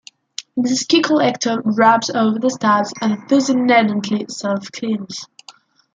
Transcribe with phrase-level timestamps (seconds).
[0.57, 5.27] The ski collector rubs over the studs and thus inherently self cleans.